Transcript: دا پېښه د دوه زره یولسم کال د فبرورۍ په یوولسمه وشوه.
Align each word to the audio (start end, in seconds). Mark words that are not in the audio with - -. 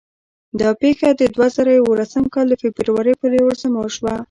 دا 0.59 0.69
پېښه 0.81 1.09
د 1.19 1.21
دوه 1.33 1.47
زره 1.55 1.71
یولسم 1.73 2.25
کال 2.33 2.45
د 2.49 2.53
فبرورۍ 2.63 3.13
په 3.21 3.25
یوولسمه 3.39 3.77
وشوه. 3.81 4.13